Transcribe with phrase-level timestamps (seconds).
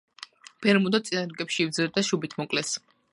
[0.65, 2.73] ბერმუდო წინა რიგებში იბრძოდა და შუბით მოკლეს.